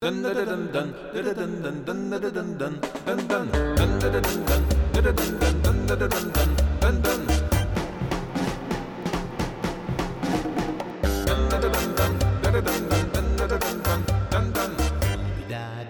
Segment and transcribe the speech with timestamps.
[0.00, 0.10] Da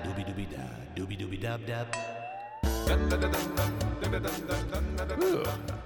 [0.04, 0.64] dooby dooby da
[0.96, 1.86] dooby dooby dub dub.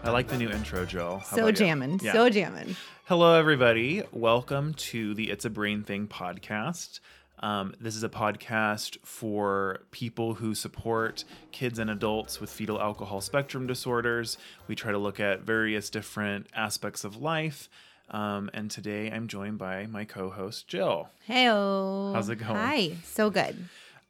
[0.05, 1.19] I like the new intro, Jill.
[1.19, 1.67] How So about you?
[1.67, 2.13] jamming, Yeah.
[2.13, 2.77] so jamming.
[3.07, 4.03] Hello, everybody.
[4.13, 7.01] Welcome to the It's a Brain Thing podcast.
[7.43, 13.21] Um, this is a podcast for people who support kids and adults with fetal alcohol
[13.21, 14.39] spectrum disorders.
[14.69, 17.69] We try to look at various different aspects of life.
[18.11, 21.09] Um, and today I'm joined by my co host, Jill.
[21.27, 22.55] Hey, How's it going?
[22.55, 23.57] Hi, so good.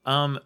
[0.05, 0.38] Um,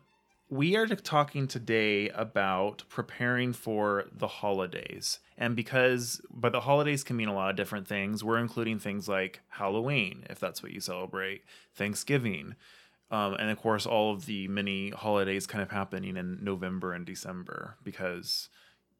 [0.48, 5.18] we are talking today about preparing for the holidays.
[5.36, 9.08] And because, but the holidays can mean a lot of different things, we're including things
[9.08, 11.42] like Halloween, if that's what you celebrate,
[11.74, 12.54] Thanksgiving,
[13.10, 17.06] um, and of course, all of the many holidays kind of happening in November and
[17.06, 18.48] December, because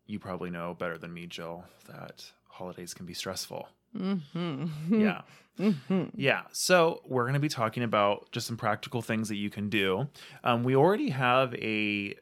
[0.06, 3.69] you probably know better than me, Jill, that holidays can be stressful.
[3.97, 5.01] Mm-hmm.
[5.01, 5.23] Yeah.
[6.15, 6.42] Yeah.
[6.53, 10.06] So we're going to be talking about just some practical things that you can do.
[10.45, 12.15] Um, we already have a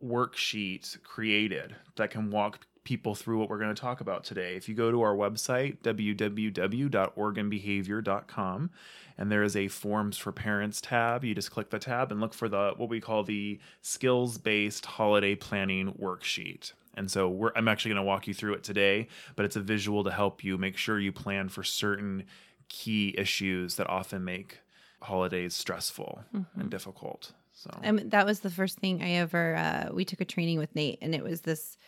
[0.00, 4.56] worksheet created that can walk people through what we're going to talk about today.
[4.56, 8.70] If you go to our website, www.organbehavior.com,
[9.18, 12.32] and there is a forms for parents tab, you just click the tab and look
[12.32, 16.72] for the what we call the skills based holiday planning worksheet.
[16.98, 19.60] And so we're, I'm actually going to walk you through it today, but it's a
[19.60, 22.24] visual to help you make sure you plan for certain
[22.68, 24.58] key issues that often make
[25.00, 26.24] holidays stressful
[26.56, 27.32] and difficult.
[27.52, 29.56] So Um, that was the first thing I ever.
[29.56, 31.78] Uh, we took a training with Nate, and it was this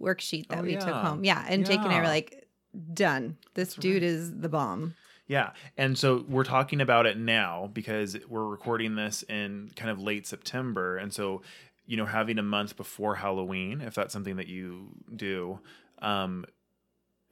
[0.00, 1.24] worksheet that Oh, we took home.
[1.24, 2.46] Yeah, and Jake and I were like,
[2.94, 3.36] "Done.
[3.54, 4.94] This dude is the bomb."
[5.26, 5.52] Yeah.
[5.76, 10.26] And so we're talking about it now because we're recording this in kind of late
[10.26, 10.96] September.
[10.96, 11.42] And so,
[11.88, 15.58] you know, having a month before Halloween, if that's something that you do,
[16.02, 16.44] um,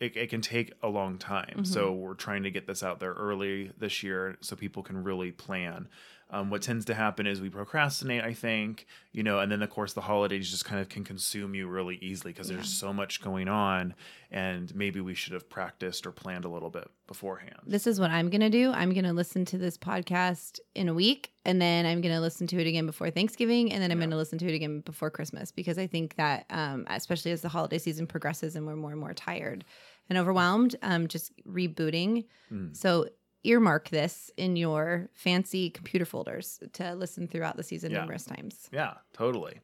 [0.01, 1.65] it, it can take a long time.
[1.65, 5.31] So we're trying to get this out there early this year so people can really
[5.31, 5.89] plan.
[6.29, 9.71] Um, what tends to happen is we procrastinate, I think, you know, and then of
[9.71, 13.23] course the holidays just kind of can consume you really easily because there's so much
[13.23, 13.95] going on,
[14.33, 17.61] and maybe we should have practiced or planned a little bit beforehand.
[17.65, 18.73] This is what I'm gonna do.
[18.73, 22.61] I'm gonna listen to this podcast in a week, and then I'm gonna listen to
[22.61, 25.79] it again before Thanksgiving, and then I'm gonna listen to it again before Christmas because
[25.79, 29.15] I think that, um, especially as the holiday season progresses and we're more and more
[29.15, 29.65] tired
[30.09, 32.25] and overwhelmed, um, just rebooting.
[32.53, 32.77] Mm.
[32.77, 33.09] So
[33.47, 38.01] earmark this in your fancy computer folders to listen throughout the season Yeah.
[38.01, 38.69] numerous times.
[38.73, 39.61] Yeah, totally.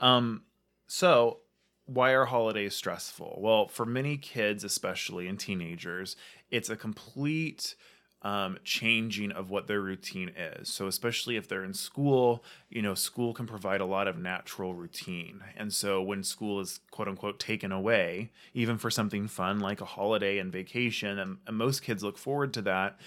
[0.00, 0.44] Um,
[0.86, 1.40] so,
[1.86, 3.38] why are holidays stressful?
[3.40, 6.16] Well, for many kids, especially and teenagers,
[6.50, 7.74] it's a complete
[8.22, 10.68] um, changing of what their routine is.
[10.68, 14.74] So, especially if they're in school, you know, school can provide a lot of natural
[14.74, 15.42] routine.
[15.56, 19.84] And so, when school is quote unquote taken away, even for something fun like a
[19.84, 22.98] holiday and vacation, and, and most kids look forward to that,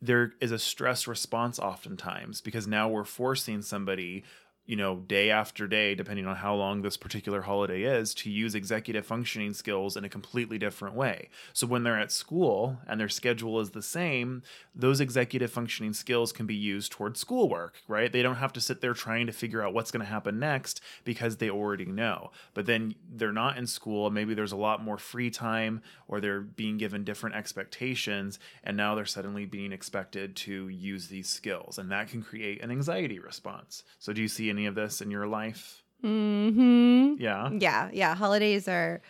[0.00, 4.24] there is a stress response oftentimes because now we're forcing somebody
[4.64, 8.54] you know day after day depending on how long this particular holiday is to use
[8.54, 11.28] executive functioning skills in a completely different way.
[11.52, 14.42] So when they're at school and their schedule is the same
[14.74, 18.12] those executive functioning skills can be used towards schoolwork right?
[18.12, 20.80] They don't have to sit there trying to figure out what's going to happen next
[21.04, 22.30] because they already know.
[22.54, 26.40] But then they're not in school maybe there's a lot more free time or they're
[26.40, 31.90] being given different expectations and now they're suddenly being expected to use these skills and
[31.90, 33.82] that can create an anxiety response.
[33.98, 37.14] So do you see any of this in your life Hmm.
[37.18, 38.14] yeah Yeah, yeah.
[38.14, 39.00] Holidays are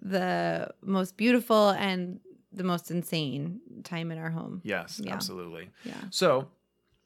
[0.00, 2.18] the most beautiful and
[2.52, 4.60] the most insane time in our home.
[4.64, 5.14] yes Yeah.
[5.14, 6.02] absolutely Yeah.
[6.10, 6.48] So,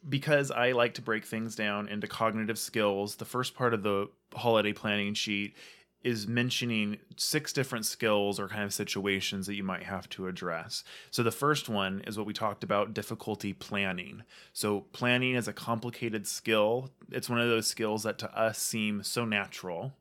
[0.08, 4.08] because I like to break things down into cognitive skills, the first part of the
[4.34, 5.56] holiday planning sheet
[6.06, 10.84] is mentioning six different skills or kind of situations that you might have to address.
[11.10, 14.22] So, the first one is what we talked about difficulty planning.
[14.52, 16.90] So, planning is a complicated skill.
[17.10, 19.94] It's one of those skills that to us seem so natural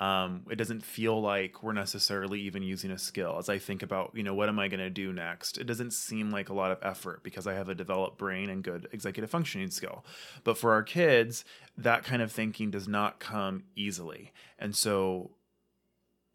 [0.00, 4.10] um, it doesn't feel like we're necessarily even using a skill as i think about
[4.14, 6.70] you know what am i going to do next it doesn't seem like a lot
[6.70, 10.04] of effort because i have a developed brain and good executive functioning skill
[10.44, 11.44] but for our kids
[11.78, 15.30] that kind of thinking does not come easily and so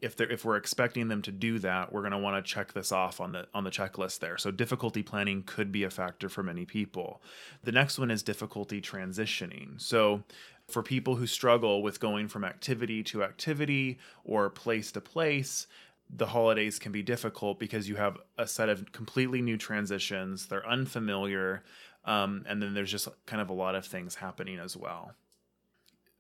[0.01, 2.73] if they're if we're expecting them to do that we're going to want to check
[2.73, 4.37] this off on the on the checklist there.
[4.37, 7.21] So difficulty planning could be a factor for many people.
[7.63, 9.79] The next one is difficulty transitioning.
[9.79, 10.23] So
[10.67, 15.67] for people who struggle with going from activity to activity or place to place
[16.13, 20.67] the holidays can be difficult because you have a set of completely new transitions they're
[20.67, 21.63] unfamiliar
[22.03, 25.13] Um, and then there's just kind of a lot of things happening as well.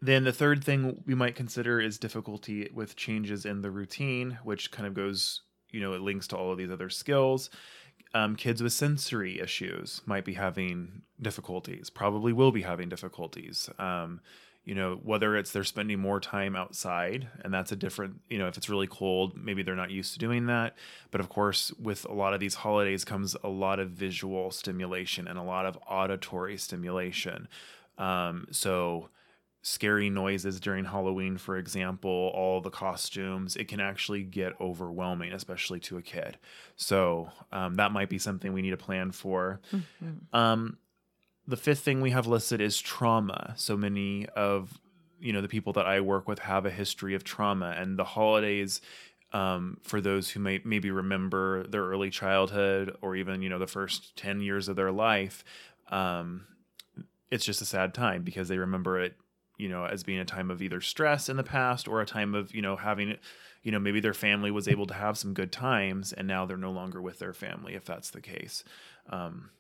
[0.01, 4.71] Then the third thing we might consider is difficulty with changes in the routine, which
[4.71, 7.49] kind of goes, you know, it links to all of these other skills.
[8.13, 13.69] Um, kids with sensory issues might be having difficulties, probably will be having difficulties.
[13.77, 14.21] Um,
[14.63, 18.47] you know, whether it's they're spending more time outside, and that's a different, you know,
[18.47, 20.75] if it's really cold, maybe they're not used to doing that.
[21.09, 25.27] But of course, with a lot of these holidays comes a lot of visual stimulation
[25.27, 27.47] and a lot of auditory stimulation.
[27.97, 29.09] Um, so,
[29.61, 35.79] scary noises during Halloween, for example, all the costumes, it can actually get overwhelming, especially
[35.79, 36.37] to a kid.
[36.75, 39.59] So um, that might be something we need to plan for.
[39.71, 40.35] Mm-hmm.
[40.35, 40.77] Um,
[41.47, 43.53] the fifth thing we have listed is trauma.
[43.55, 44.79] So many of
[45.19, 48.03] you know the people that I work with have a history of trauma, and the
[48.03, 48.81] holidays.
[49.33, 53.67] Um, for those who may maybe remember their early childhood or even you know the
[53.67, 55.45] first 10 years of their life
[55.89, 56.47] um,
[57.29, 59.15] it's just a sad time because they remember it
[59.61, 62.33] you know as being a time of either stress in the past or a time
[62.33, 63.15] of you know having
[63.61, 66.57] you know maybe their family was able to have some good times and now they're
[66.57, 68.63] no longer with their family if that's the case.
[69.09, 69.51] Um,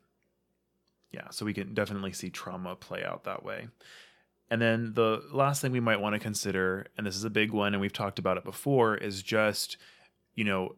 [1.11, 3.67] yeah so we can definitely see trauma play out that way.
[4.49, 7.51] And then the last thing we might want to consider and this is a big
[7.51, 9.77] one and we've talked about it before is just
[10.33, 10.75] you know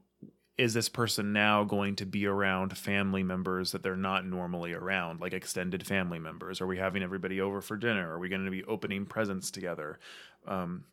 [0.57, 5.19] is this person now going to be around family members that they're not normally around,
[5.19, 6.61] like extended family members?
[6.61, 8.13] Are we having everybody over for dinner?
[8.13, 9.99] Are we going to be opening presents together?
[10.47, 10.85] Um,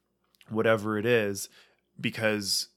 [0.48, 1.48] whatever it is,
[2.00, 2.68] because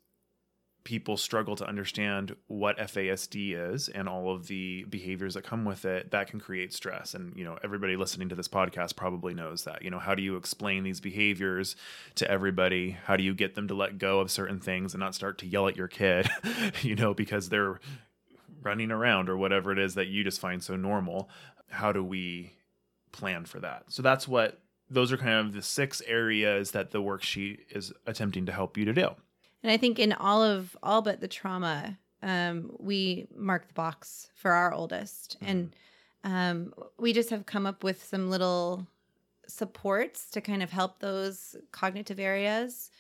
[0.84, 5.86] people struggle to understand what FASD is and all of the behaviors that come with
[5.86, 7.14] it, that can create stress.
[7.14, 9.82] And, you know, everybody listening to this podcast probably knows that.
[9.82, 11.78] You know, how do you explain these behaviors
[12.16, 12.98] to everybody?
[13.06, 15.48] How do you get them to let go of certain things and not start to
[15.48, 16.30] yell at your kid,
[16.82, 17.80] you know, because they're
[18.62, 21.30] running around or whatever it is that you just find so normal?
[21.70, 22.54] How do we
[23.14, 23.86] plan for that?
[23.88, 24.60] So that's what
[24.90, 28.84] those are kind of the six areas that the worksheet is attempting to help you
[28.86, 29.16] to do.
[29.64, 34.30] And I think in all of all but the trauma, um, we mark the box
[34.36, 35.48] for our oldest, Mhm.
[35.50, 35.76] and
[36.26, 38.88] um, we just have come up with some little
[39.48, 42.92] supports to kind of help those cognitive areas.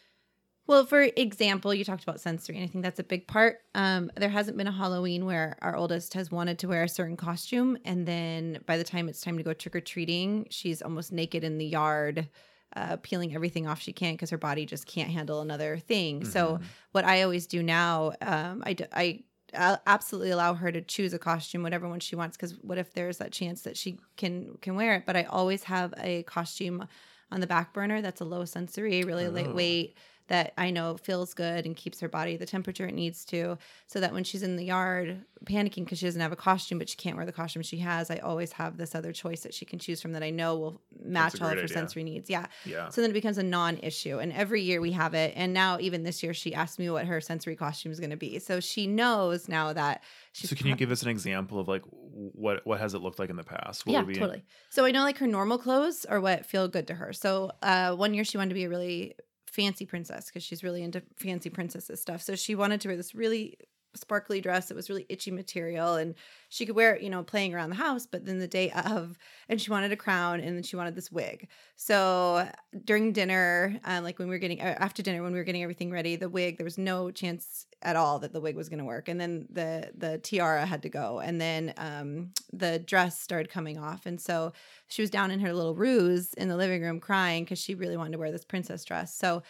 [0.67, 3.61] Well, for example, you talked about sensory, and I think that's a big part.
[3.75, 7.17] Um, there hasn't been a Halloween where our oldest has wanted to wear a certain
[7.17, 11.11] costume, and then by the time it's time to go trick or treating, she's almost
[11.11, 12.29] naked in the yard,
[12.75, 16.23] uh, peeling everything off she can because her body just can't handle another thing.
[16.25, 16.63] So, Mhm.
[16.91, 19.23] what I always do now, um, I, I
[19.55, 22.35] I'll absolutely allow her to choose a costume, whatever one she wants.
[22.35, 25.03] Because what if there's that chance that she can can wear it?
[25.05, 26.87] But I always have a costume
[27.31, 29.31] on the back burner that's a low sensory, really Oh.
[29.31, 29.95] lightweight
[30.27, 33.99] that I know feels good and keeps her body the temperature it needs to, so
[33.99, 36.95] that when she's in the yard panicking because she doesn't have a costume, but she
[36.95, 39.79] can't wear the costume she has, I always have this other choice that she can
[39.79, 41.73] choose from that I know will match all of her idea.
[41.73, 42.29] sensory needs.
[42.29, 42.47] Yeah.
[42.65, 42.89] yeah.
[42.89, 45.33] So then it becomes a non-issue, and every year we have it.
[45.35, 48.17] And now, even this year, she asked me what her sensory costume is going to
[48.17, 48.39] be.
[48.39, 50.49] So she knows now that she's.
[50.49, 51.83] so can you give us an example of like
[52.13, 53.85] what what has it looked like in the past?
[53.85, 54.43] What yeah, totally.
[54.69, 57.13] So I know like her normal clothes are what feel good to her.
[57.13, 59.15] So uh, one year she wanted to be a really
[59.53, 62.21] fancy princess because she's really into fancy princesses stuff.
[62.21, 63.57] So she wanted to wear this really
[63.95, 64.71] sparkly dress.
[64.71, 66.15] It was really itchy material, and
[66.49, 68.05] she could wear it, you know, playing around the house.
[68.05, 69.17] But then the day of,
[69.49, 71.47] and she wanted a crown, and then she wanted this wig.
[71.75, 72.49] So
[72.85, 75.63] during dinner, uh, like when we were getting uh, after dinner, when we were getting
[75.63, 78.79] everything ready, the wig there was no chance at all that the wig was going
[78.79, 83.19] to work, and then the the tiara had to go, and then um, the dress
[83.19, 84.53] started coming off, and so
[84.87, 87.97] she was down in her little ruse in the living room crying because she really
[87.97, 89.13] wanted to wear this princess dress.
[89.13, 89.43] So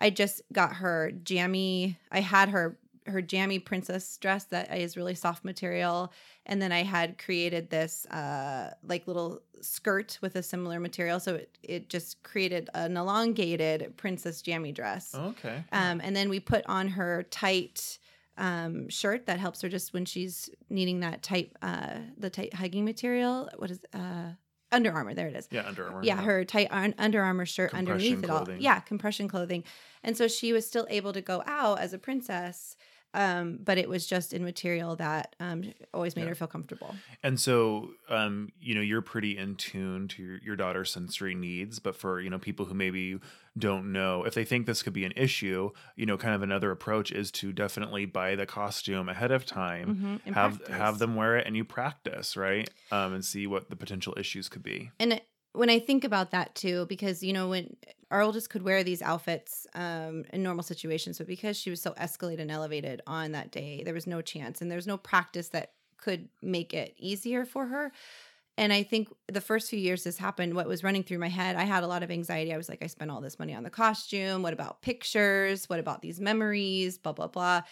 [0.00, 1.98] I just got her jammy.
[2.10, 2.78] I had her
[3.10, 6.12] her jammy princess dress that is really soft material
[6.46, 11.34] and then i had created this uh like little skirt with a similar material so
[11.34, 15.62] it, it just created an elongated princess jammy dress Okay.
[15.72, 17.98] um, and then we put on her tight
[18.38, 22.84] um, shirt that helps her just when she's needing that tight uh, the tight hugging
[22.86, 24.30] material what is uh
[24.72, 26.00] Under Armour there it is yeah, Under Armour.
[26.04, 28.60] yeah, her tight un- Under Armour shirt underneath Compression it all.
[28.62, 29.64] Yeah, compression clothing.
[30.04, 32.76] And so she was still able to go out as a princess,
[33.14, 36.28] um, but it was just in material that um, always made Yeah.
[36.28, 37.00] her feel comfortable.
[37.22, 41.78] And so, um, you know, you're pretty in tune to your, your daughter's sensory needs.
[41.78, 43.18] But for, you know, people who maybe
[43.58, 46.70] don't know, if they think this could be an issue, you know, kind of another
[46.70, 50.76] approach is to definitely buy the costume ahead of time, Mhm, have practice.
[50.76, 52.70] have them wear it and you practice, right?
[52.92, 54.90] Um, and see what the potential issues could be.
[54.98, 55.20] And
[55.52, 57.76] when I think about that too, because you know when
[58.10, 61.92] our oldest could wear these outfits um, in normal situations, but because she was so
[61.92, 65.72] escalated and elevated on that day, there was no chance, and there's no practice that
[65.96, 67.92] could make it easier for her.
[68.58, 71.56] And I think the first few years this happened, what was running through my head,
[71.56, 72.52] I had a lot of anxiety.
[72.52, 74.42] I was like, I spent all this money on the costume.
[74.42, 75.68] What about pictures?
[75.68, 76.98] What about these memories?
[76.98, 77.62] Blah, blah, blah.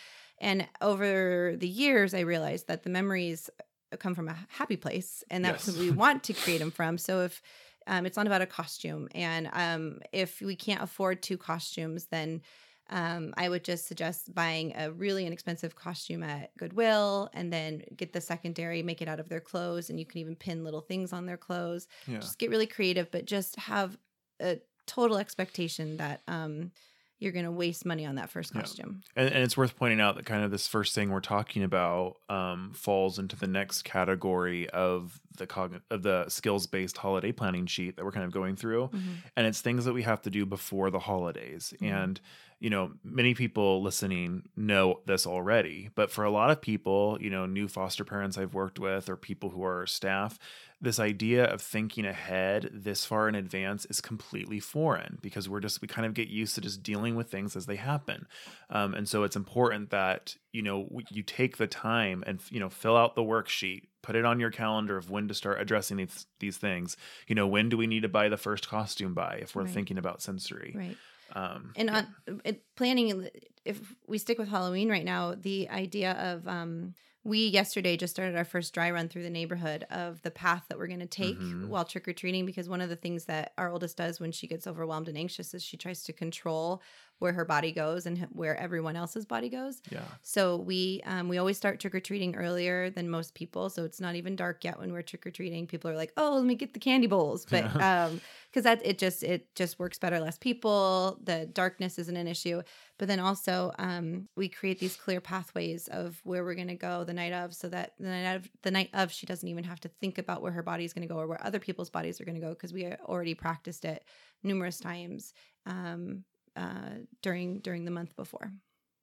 [0.40, 3.50] And over the years, I realized that the memories
[3.98, 5.76] come from a happy place and that's Yes.
[5.76, 6.96] what we want to create them from.
[6.96, 7.42] So if
[7.88, 12.42] um, it's not about a costume, and um, if we can't afford two costumes, then
[12.90, 18.12] um, I would just suggest buying a really inexpensive costume at Goodwill and then get
[18.12, 21.12] the secondary, make it out of their clothes, and you can even pin little things
[21.12, 21.86] on their clothes.
[22.06, 22.18] Yeah.
[22.18, 23.98] Just get really creative, but just have
[24.40, 26.72] a total expectation that um,
[27.18, 28.60] you're going to waste money on that first Yeah.
[28.60, 29.02] costume.
[29.16, 32.16] And, and it's worth pointing out that kind of this first thing we're talking about
[32.28, 37.66] um, falls into the next category of the cogn- of the skills based holiday planning
[37.66, 38.90] sheet that we're kind of going through,
[39.36, 41.72] and it's things that we have to do before the holidays.
[41.80, 41.92] Mhm.
[41.92, 42.20] And
[42.60, 47.30] you know, many people listening know this already, but for a lot of people, you
[47.30, 50.38] know, new foster parents I've worked with or people who are staff,
[50.80, 55.80] this idea of thinking ahead this far in advance is completely foreign because we're just
[55.82, 58.26] we kind of get used to just dealing with things as they happen
[58.70, 62.70] um, and so it's important that you know you take the time and you know
[62.70, 66.26] fill out the worksheet put it on your calendar of when to start addressing these
[66.38, 66.96] these things
[67.26, 69.72] you know when do we need to buy the first costume by if we're Right.
[69.72, 70.96] thinking about sensory Right.
[71.34, 71.96] Um and yeah.
[71.96, 73.28] on it, planning
[73.64, 76.94] if we stick with halloween right now the idea of um
[77.24, 80.78] we yesterday just started our first dry run through the neighborhood of the path that
[80.78, 81.68] we're going to take Mhm.
[81.68, 85.08] while trick-or-treating because one of the things that our oldest does when she gets overwhelmed
[85.08, 86.80] and anxious is she tries to control
[87.18, 91.38] where her body goes and where everyone else's body goes yeah so we um, we
[91.38, 93.70] always start trick or treating earlier than most people.
[93.70, 95.66] So it's not even dark yet when we're trick or treating.
[95.66, 98.20] People are like, "Oh, let me get the candy bowls," but um,
[98.50, 100.20] because that it just it just works better.
[100.20, 101.18] Less people.
[101.22, 102.62] The darkness isn't an issue.
[102.98, 107.04] But then also um, we create these clear pathways of where we're going to go
[107.04, 109.80] the night of, so that the night of the night of she doesn't even have
[109.80, 112.20] to think about where her body is going to go or where other people's bodies
[112.20, 114.04] are going to go because we already practiced it
[114.42, 115.32] numerous times
[115.66, 116.24] um,
[116.58, 116.90] uh,
[117.22, 118.50] during during the month before.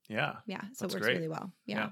[0.09, 1.15] yeah Yeah, so it works great.
[1.15, 1.51] really well.
[1.65, 1.77] Yeah.
[1.77, 1.89] yeah.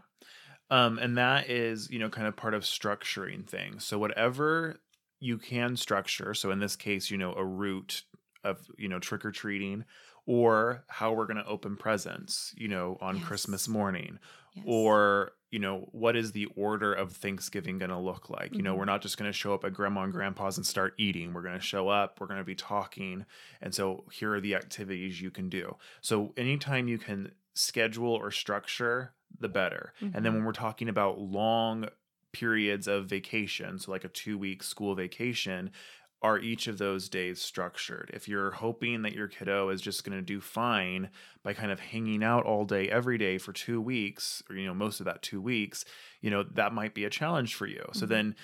[0.69, 3.85] Um, and that is, you know, kind of part of structuring things.
[3.85, 4.79] So whatever
[5.19, 8.01] you can structure, so in this case, you know, a route
[8.43, 9.85] of, you know, trick or treating
[10.25, 14.19] or how we're going to open presents, you know, on Christmas morning
[14.55, 14.65] Yes.
[14.67, 18.55] or you know what is the order of thanksgiving going to look like?
[18.55, 20.93] You know we're not just going to show up at grandma and grandpa's and start
[20.97, 21.33] eating.
[21.33, 23.25] We're going to show up we're going to be talking
[23.61, 25.75] and so here are the activities you can do.
[26.01, 29.93] So anytime you can schedule or structure the better.
[30.01, 30.35] And then Mhm.
[30.37, 31.87] when we're talking about long
[32.31, 35.69] periods of vacation so like a two week school vacation
[36.23, 38.09] are each of those days structured?
[38.13, 41.11] If you're hoping that your kiddo is just going to do fine
[41.43, 44.73] by kind of hanging out all day every day for 2 weeks or you know
[44.73, 45.85] most of that 2 weeks,
[46.21, 47.85] you know, that might be a challenge for you.
[47.91, 48.05] So Mhm.
[48.05, 48.35] then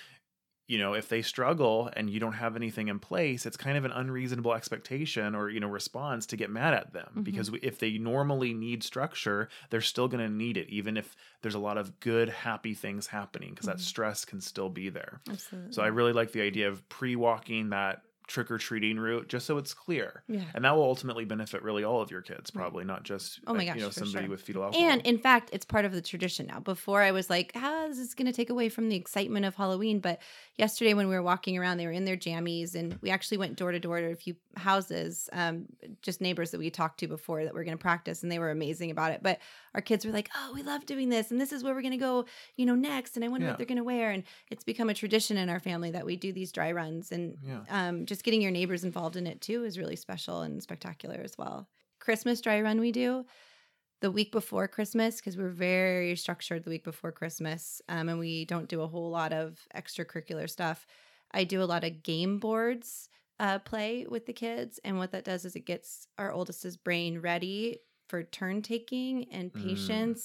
[0.70, 3.86] you know, if they struggle and you don't have anything in place, it's kind of
[3.86, 7.26] an unreasonable expectation or, you know, response to get mad at them Mhm.
[7.26, 11.56] because if they normally need structure, they're still going to need it, even if there's
[11.56, 13.82] a lot of good, happy things happening because that Mhm.
[13.82, 15.22] stress can still be there.
[15.30, 15.72] Absolutely.
[15.72, 19.58] So I really like the idea of pre-walking that trick or treating route just so
[19.58, 20.24] it's clear.
[20.28, 20.44] yeah.
[20.54, 23.64] And that will ultimately benefit really all of your kids, probably not just Oh my
[23.64, 24.30] uh, gosh, you know somebody sure.
[24.30, 24.88] with fetal alcohol.
[24.90, 26.60] And in fact, it's part of the tradition now.
[26.60, 29.56] Before I was like, how is this going to take away from the excitement of
[29.56, 30.00] Halloween?
[30.00, 30.20] But
[30.58, 33.56] yesterday when we were walking around, they were in their jammies and we actually went
[33.58, 35.66] door to door to a few houses, um,
[36.02, 38.52] just neighbors that we talked to before that we're going to practice and they were
[38.52, 39.22] amazing about it.
[39.24, 39.40] But
[39.74, 41.92] our kids were like, oh, we love doing this and this is where we're going
[41.92, 43.16] to go, you know, next.
[43.16, 43.52] And I wonder Yeah.
[43.54, 44.12] what they're going to wear.
[44.12, 47.38] And it's become a tradition in our family that we do these dry runs and
[47.44, 47.60] yeah.
[47.70, 51.38] um, just getting your neighbors involved in it too is really special and spectacular as
[51.38, 51.70] well.
[52.00, 53.26] Christmas dry run we do
[54.02, 58.46] the week before Christmas because we're very structured the week before Christmas, um, and we
[58.46, 60.86] don't do a whole lot of extracurricular stuff.
[61.32, 63.10] I do a lot of game boards
[63.40, 67.20] uh, play with the kids, and what that does is it gets our oldest's brain
[67.20, 70.16] ready for turn taking and Mm.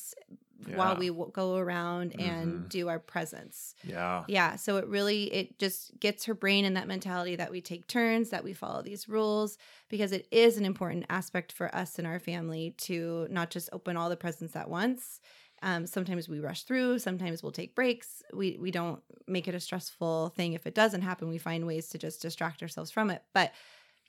[0.63, 2.69] Patience while we w- go around and Mhm.
[2.69, 4.25] do our presents Yeah.
[4.29, 7.87] yeah so it really it just gets her brain in that mentality that we take
[7.87, 9.59] turns that we follow these rules
[9.89, 13.97] because it is an important aspect for us and our family to not just open
[13.97, 15.21] all the presents at once.
[15.63, 18.23] Um, sometimes we rush through sometimes we'll take breaks.
[18.35, 20.53] We we don't make it a stressful thing.
[20.53, 23.23] If it doesn't happen we find ways to just distract ourselves from it.
[23.33, 23.53] But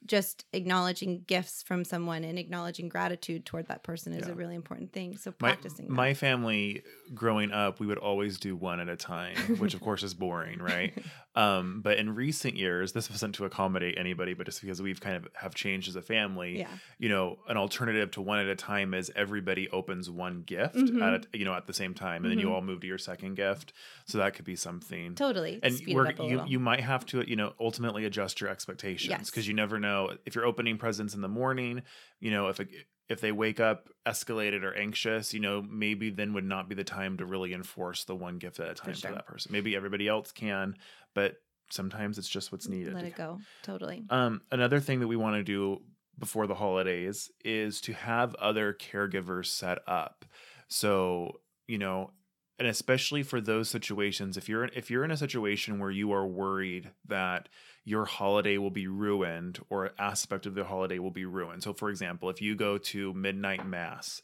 [0.05, 4.33] just acknowledging gifts from someone and acknowledging gratitude toward that person is Yeah.
[4.33, 5.17] a really important thing.
[5.17, 5.93] So my, practicing that.
[5.93, 6.83] my family
[7.13, 10.57] growing up we would always do one at a time which of course is boring
[10.59, 10.91] right
[11.35, 15.15] um, but in recent years this wasn't to accommodate anybody but just because we've kind
[15.15, 16.67] of have changed as a family yeah.
[16.97, 21.01] you know an alternative to one at a time is everybody opens one gift Mhm.
[21.01, 22.53] at a, you know at the same time and then you Mhm.
[22.55, 23.71] all move to your second gift
[24.05, 25.59] so that could be something Totally.
[25.62, 26.47] and you little.
[26.47, 29.29] you might have to you know ultimately adjust your expectations Yes.
[29.29, 29.95] because you never know
[30.25, 31.82] if you're opening presents in the morning
[32.20, 32.70] you know if it,
[33.10, 36.84] if they wake up escalated or anxious you know maybe then would not be the
[36.84, 39.10] time to really enforce the one gift at a time sure.
[39.10, 40.75] for that person maybe everybody else can
[41.14, 41.36] but
[41.70, 43.40] sometimes it's just what's needed Let it go.
[43.64, 44.04] Totally.
[44.10, 45.82] um, another thing that we want to do
[46.18, 50.25] before the holidays is to have other caregivers set up.
[50.68, 52.12] So, you know,
[52.58, 56.25] and especially for those situations, if you're if you're in a situation where you are
[56.25, 57.50] worried that
[57.86, 61.63] your holiday will be ruined or aspect of the holiday will be ruined.
[61.63, 64.24] So, for example, if you go to midnight mass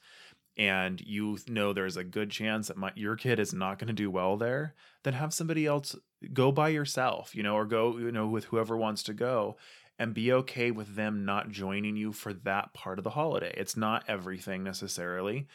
[0.58, 3.94] and you know there's a good chance that my, your kid is not going to
[3.94, 5.96] do well there, then have somebody else
[6.34, 9.58] go by yourself, you know, or go, you know, with whoever wants to go
[10.00, 13.54] and be okay with them not joining you for that part of the holiday.
[13.56, 15.48] It's not everything necessarily.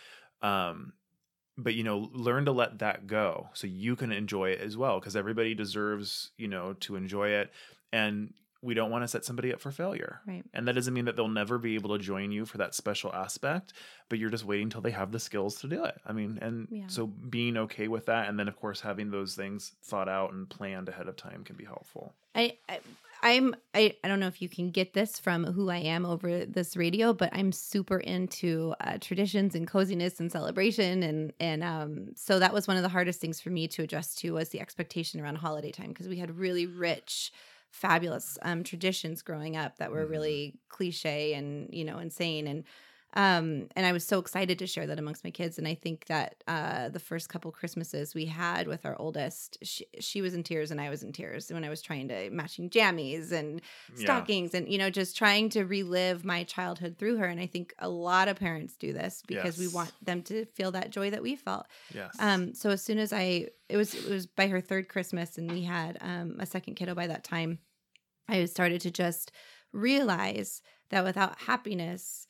[0.42, 0.92] Um,
[1.58, 5.00] but you know, learn to let that go so you can enjoy it as well
[5.00, 7.50] because everybody deserves, you know, to enjoy it
[7.92, 10.20] and we don't want to set somebody up for failure.
[10.26, 10.42] Right.
[10.52, 13.12] And that doesn't mean that they'll never be able to join you for that special
[13.14, 13.74] aspect,
[14.08, 15.96] but you're just waiting till they have the skills to do it.
[16.06, 16.86] I mean, and Yeah.
[16.88, 20.48] so being okay with that and then of course having those things thought out and
[20.48, 22.14] planned ahead of time can be helpful.
[22.34, 22.80] I, I
[23.22, 26.44] I'm I, I don't know if you can get this from who I am over
[26.44, 32.08] this radio, but I'm super into uh, traditions and coziness and celebration and and um
[32.16, 34.60] so that was one of the hardest things for me to adjust to was the
[34.60, 37.32] expectation around holiday time because we had really rich
[37.76, 40.10] fabulous um traditions growing up that were Mhm.
[40.10, 42.64] really cliche and you know insane and
[43.14, 46.06] um and i was so excited to share that amongst my kids and i think
[46.06, 50.42] that uh the first couple christmases we had with our oldest she, she was in
[50.42, 53.60] tears and i was in tears when i was trying to matching jammies and
[53.96, 54.04] Yeah.
[54.04, 57.72] stockings and you know just trying to relive my childhood through her and i think
[57.78, 61.22] a lot of parents do this because we want them to feel that joy that
[61.22, 62.16] we felt Yes.
[62.18, 65.48] um so as soon as i it was it was by her third christmas and
[65.50, 67.60] we had um a second kiddo by that time
[68.28, 69.32] i started to just
[69.72, 72.26] realize that without happiness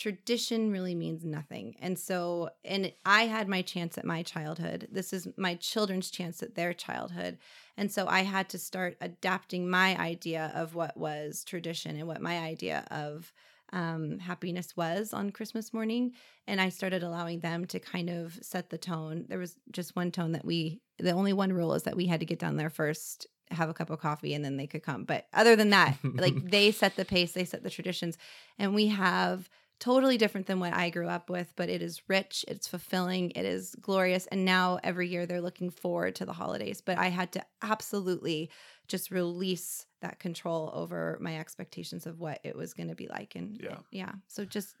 [0.00, 1.76] tradition really means nothing.
[1.78, 4.88] And so and i had my chance at my childhood.
[4.90, 7.36] This is my children's chance at their childhood.
[7.76, 12.22] And so i had to start adapting my idea of what was tradition and what
[12.22, 13.30] my idea of
[13.74, 16.12] um, happiness was on christmas morning.
[16.46, 19.26] And i started allowing them to kind of set the tone.
[19.28, 22.20] There was just one tone that we the only one rule is that we had
[22.20, 25.04] to get down there first have a cup of coffee and then they could come
[25.04, 28.16] but other than that like they set the pace they set the traditions
[28.58, 29.48] and we have
[29.80, 33.46] totally different than what I grew up with, but it is rich, it's fulfilling, it
[33.46, 34.26] is glorious.
[34.26, 36.82] And now every year they're looking forward to the holidays.
[36.82, 38.50] But I had to absolutely
[38.88, 43.34] just release that control over my expectations of what it was going to be like.
[43.34, 43.78] And Yeah.
[43.90, 44.12] yeah.
[44.28, 44.76] So just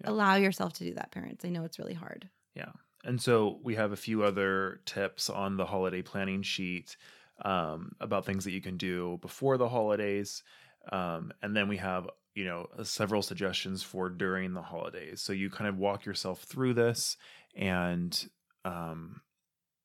[0.00, 0.10] Yeah.
[0.10, 1.44] allow yourself to do that, parents.
[1.44, 2.28] I know it's really hard.
[2.54, 2.72] Yeah.
[3.04, 6.96] And so we have a few other tips on the holiday planning sheet
[7.42, 10.42] um, about things that you can do before the holidays.
[10.92, 15.20] Um, and then we have, you know, several suggestions for during the holidays.
[15.20, 17.16] So you kind of walk yourself through this
[17.56, 18.28] and,
[18.64, 19.20] um,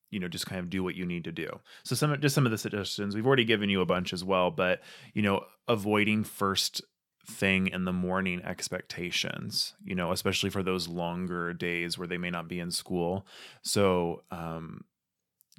[0.09, 1.47] you know, just kind of do what you need to do.
[1.83, 4.51] So some, just some of the suggestions, we've already given you a bunch as well,
[4.51, 4.81] but,
[5.13, 6.81] you know, avoiding first
[7.27, 12.31] thing in the morning expectations, you know, especially for those longer days where they may
[12.31, 13.27] not be in school.
[13.61, 14.83] So, um,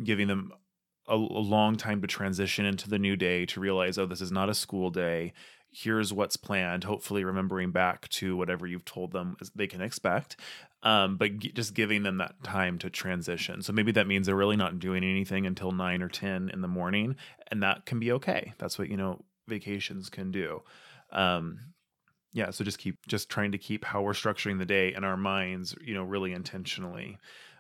[0.03, 0.53] giving them
[1.10, 4.32] a, a long time to transition into the new day to realize, oh, this is
[4.32, 5.32] not a school day.
[5.72, 6.84] Here's what's planned.
[6.84, 10.36] Hopefully, remembering back to whatever you've told them they can expect,
[10.82, 13.62] um, but g- just giving them that time to transition.
[13.62, 16.68] So maybe that means they're really not doing anything until nine or ten in the
[16.68, 17.16] morning,
[17.48, 18.54] and that can be okay.
[18.58, 20.62] That's what you know vacations can do.
[21.12, 21.60] Um,
[22.32, 25.16] yeah, so just keep just trying to keep how we're structuring the day in our
[25.16, 27.18] minds, you know, really intentionally.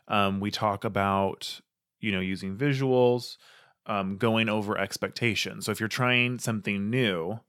[0.08, 1.60] Um, we talk about
[2.00, 3.36] you know using visuals,
[3.86, 5.66] um, going over expectations.
[5.66, 7.40] So if you're trying something new,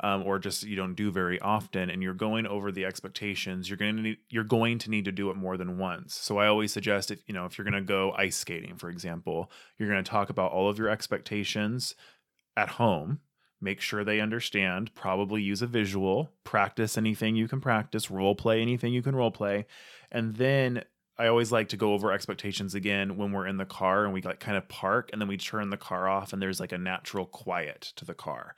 [0.00, 3.76] um, or just you don't do very often, and you're going over the expectations, you're
[3.76, 6.14] going to need, you're going to need to do it more than once.
[6.14, 8.90] So I always suggest if you know if you're going to go ice skating, for
[8.90, 11.94] example, you're going to talk about all of your expectations
[12.56, 13.20] at home
[13.62, 18.60] make sure they understand probably use a visual practice anything you can practice role play
[18.60, 19.64] anything you can role play
[20.10, 20.82] and then
[21.18, 24.22] i always like to go over expectations again when we're in the car and we
[24.22, 26.78] like kind of park and then we turn the car off and there's like a
[26.78, 28.54] natural quiet to the car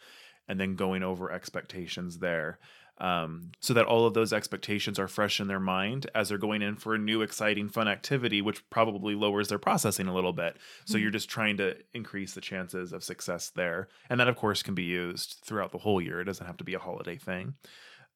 [0.49, 2.59] and then going over expectations there
[2.99, 6.63] um, so that all of those expectations are fresh in their mind as they're going
[6.63, 10.59] in for a new, exciting, fun activity, which probably lowers their processing a little bit.
[10.85, 11.01] So Mhm.
[11.03, 13.89] you're just trying to increase the chances of success there.
[14.09, 16.21] And that, of course, can be used throughout the whole year.
[16.21, 17.55] It doesn't have to be a holiday thing.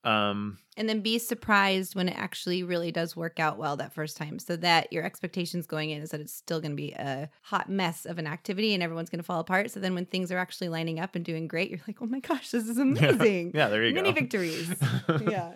[0.04, 4.16] Um, And then be surprised when it actually really does work out well that first
[4.16, 7.28] time so that your expectations going in is that it's still going to be a
[7.42, 9.70] hot mess of an activity and everyone's going to fall apart.
[9.72, 12.20] So then when things are actually lining up and doing great, you're like, oh my
[12.20, 13.52] gosh, this is amazing.
[13.54, 14.14] yeah, there you Many go.
[14.14, 14.72] Many victories.
[15.28, 15.52] yeah.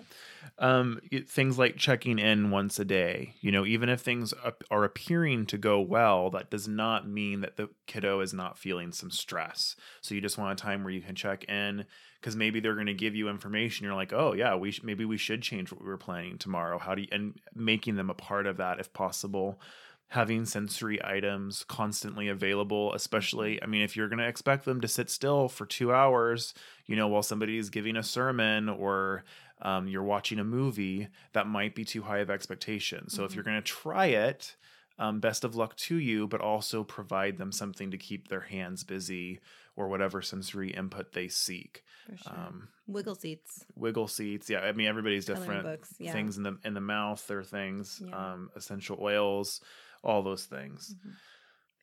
[0.59, 4.35] um things like checking in once a day you know even if things
[4.71, 8.93] are appearing to go well that does not mean that the kiddo is not feeling
[8.93, 11.87] some stress so you just want a time where you can check in
[12.23, 13.85] because maybe they're going to give you information.
[13.85, 16.79] You're like oh yeah we sh- maybe we should change what we were planning tomorrow.
[16.79, 19.61] How do you and making them a part of that if possible.
[20.09, 24.87] Having sensory items constantly available especially i mean if you're going to expect them to
[24.87, 26.53] sit still for two hours
[26.85, 29.25] you know while somebody is giving a sermon or
[29.63, 33.09] um, you're watching a movie that might be too high of expectation.
[33.09, 33.35] So if Mhm.
[33.37, 34.55] you're going to try it
[34.99, 38.85] um, best of luck to you but also provide them something to keep their hands
[38.85, 39.41] busy
[39.77, 42.33] or whatever sensory input they seek For sure.
[42.33, 43.65] um, Wiggle seats.
[43.77, 46.13] wiggle seats yeah i mean everybody's Coloring different books, yeah.
[46.13, 48.33] things in the in the mouth or things Yeah.
[48.33, 49.61] um, essential oils
[50.05, 51.13] all those things Mhm.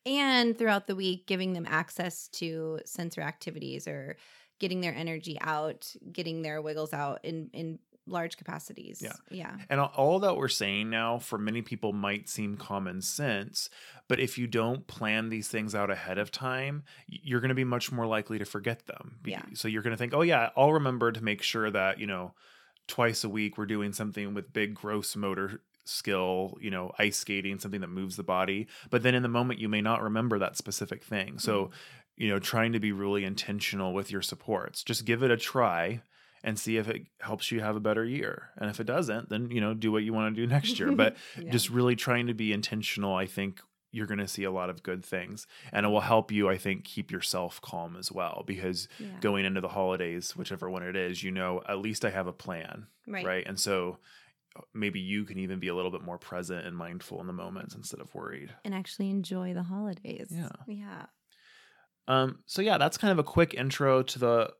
[0.06, 4.16] And throughout the week, giving them access to sensory activities or
[4.58, 7.78] getting their energy out, getting their wiggles out in in
[8.10, 9.00] large capacities.
[9.02, 9.12] Yeah.
[9.30, 9.56] Yeah.
[9.68, 13.70] And all- that we're saying now for many people might seem common sense,
[14.08, 17.64] but if you don't plan these things out ahead of time, you're going to be
[17.64, 19.16] much more likely to forget them.
[19.24, 19.42] Yeah.
[19.54, 22.34] So you're going to think, "Oh yeah, I'll remember to make sure that, you know,
[22.86, 27.58] twice a week we're doing something with big gross motor skill, you know, ice skating,
[27.58, 30.56] something that moves the body." But then in the moment you may not remember that
[30.56, 31.38] specific thing.
[31.38, 31.70] So, mm.
[32.16, 34.82] you know, trying to be really intentional with your supports.
[34.82, 36.02] Just give it a try
[36.42, 38.50] and see if it helps you have a better year.
[38.56, 40.92] And if it doesn't, then you know, do what you want to do next year.
[40.92, 41.50] But Yeah.
[41.50, 43.60] just really trying to be intentional, I think
[43.92, 46.56] you're going to see a lot of good things and it will help you I
[46.58, 49.18] think keep yourself calm as well because Yeah.
[49.20, 52.32] going into the holidays whichever one it is you know at least I have a
[52.32, 53.26] plan right.
[53.26, 53.98] right, and so
[54.56, 57.32] uh, maybe you can even be a little bit more present and mindful in the
[57.32, 60.28] moments instead of worried And actually enjoy the holidays.
[60.30, 60.48] Yeah.
[60.68, 61.06] Yeah.
[62.06, 64.52] Um, so yeah, that's kind of a quick intro to the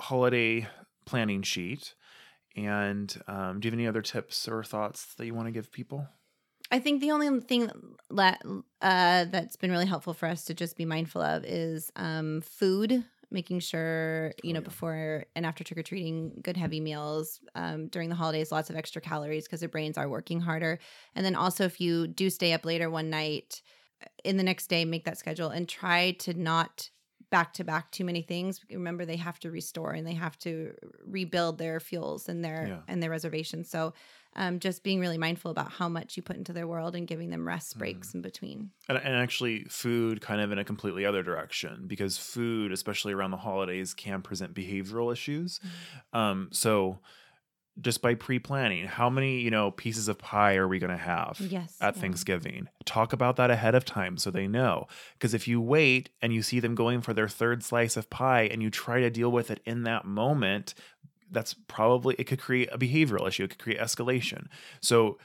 [0.00, 0.66] holiday
[1.04, 1.94] planning sheet.
[2.56, 5.72] And um, do you have any other tips or thoughts that you want to give
[5.72, 6.08] people?
[6.70, 7.70] I think the only thing
[8.10, 8.42] that
[8.80, 13.04] uh, that's been really helpful for us to just be mindful of is um, food,
[13.30, 14.68] making sure you Oh, know yeah.
[14.68, 18.76] before and after trick or treating, good heavy meals um, during the holidays, lots of
[18.76, 20.78] extra calories because their brains are working harder.
[21.14, 23.60] And then also, if you do stay up later one night,
[24.02, 26.88] uh, in the next day, make that schedule and try to not
[27.32, 30.72] back to back too many things remember they have to restore and they have to
[31.04, 32.78] rebuild their fuels and their Yeah.
[32.86, 33.92] and their reservations so
[34.34, 37.28] um, just being really mindful about how much you put into their world and giving
[37.30, 38.70] them rest breaks in between.
[38.88, 43.32] And, and actually, food kind of in a completely other direction because food, especially around
[43.32, 45.60] the holidays, can present behavioral issues.
[46.14, 47.00] Um, so,
[47.80, 51.38] just by pre-planning, how many you know pieces of pie are we going to have?
[51.40, 51.76] Yes.
[51.80, 52.00] at yeah.
[52.00, 52.68] Thanksgiving.
[52.84, 54.86] Talk about that ahead of time so they know.
[55.14, 58.42] Because if you wait and you see them going for their third slice of pie
[58.42, 60.74] and you try to deal with it in that moment,
[61.30, 63.44] that's probably, it could create a behavioral issue.
[63.44, 64.46] It could create escalation.
[64.82, 65.18] So,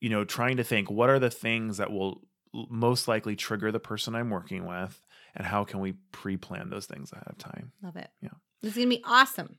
[0.00, 2.22] you know, trying to think what are the things that will
[2.70, 5.04] most likely trigger the person I'm working with
[5.34, 7.72] and how can we pre plan those things ahead of time?
[7.82, 8.08] Love it.
[8.22, 8.30] Yeah.
[8.62, 9.58] This is going to be awesome.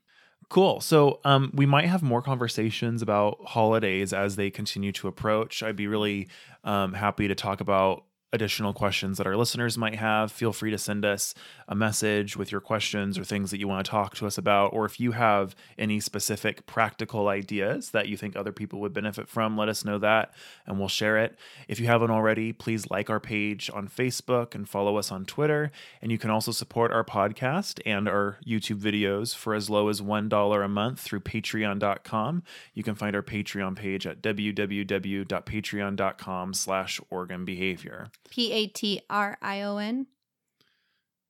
[0.49, 0.81] Cool.
[0.81, 5.61] So um, we might have more conversations about holidays as they continue to approach.
[5.61, 6.27] I'd be really
[6.63, 10.31] um, happy to talk about additional questions that our listeners might have.
[10.31, 11.33] Feel free to send us
[11.67, 14.73] a message with your questions or things that you want to talk to us about.
[14.73, 19.27] Or if you have any specific practical ideas that you think other people would benefit
[19.27, 20.33] from, let us know that
[20.65, 21.37] and we'll share it.
[21.67, 25.71] If you haven't already, please like our page on Facebook and follow us on Twitter.
[26.01, 30.01] And you can also support our podcast and our YouTube videos for as low as
[30.01, 32.43] $1 a month through patreon.com.
[32.73, 38.11] You can find our Patreon page at www.patreon.com slash organ behavior.
[38.29, 40.07] P A T R I O N.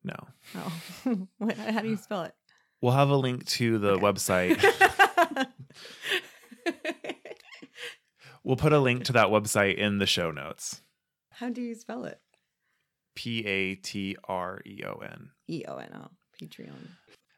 [0.03, 0.15] No.
[0.55, 0.81] Oh,
[1.37, 2.33] what, how do you spell it?
[2.81, 4.01] We'll have a link to the Okay.
[4.03, 5.45] website.
[8.43, 10.81] We'll put a link to that website in the show notes.
[11.31, 12.19] how do you spell it?
[13.15, 15.31] P A T R E O N.
[15.47, 16.07] E O N O.
[16.41, 16.87] Patreon.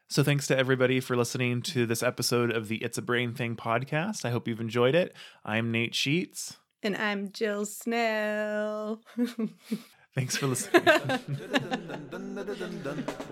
[0.08, 3.56] So thanks to everybody for listening to this episode of the It's a Brain Thing
[3.56, 4.24] podcast.
[4.24, 5.12] I hope you've enjoyed it.
[5.44, 6.56] I'm Nate Sheets.
[6.84, 8.98] And I'm Jill Snell.
[10.16, 10.82] Thanks for listening.
[10.84, 10.98] Will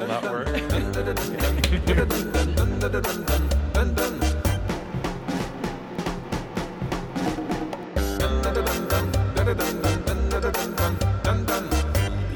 [0.07, 0.47] that work?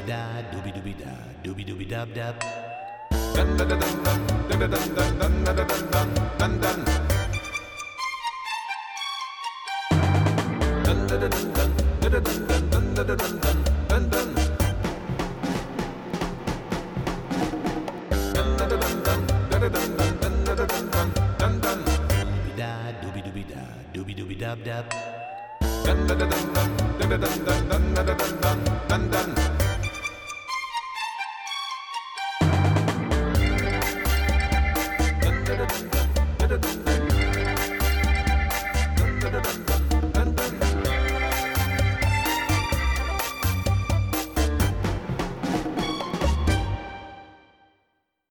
[0.05, 1.85] Da dooby dooby da dooby dooby
[11.15, 11.55] dub dub.
[22.57, 23.61] Da dooby dooby da
[23.93, 24.85] dooby dooby dub dub.